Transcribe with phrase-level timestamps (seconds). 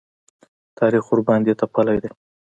[0.79, 2.11] تاریخ ورباندې تپلی دی.